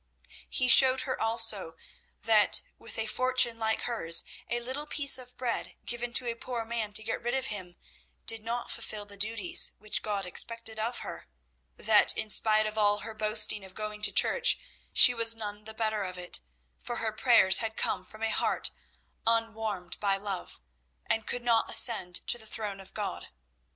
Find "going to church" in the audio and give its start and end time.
13.75-14.57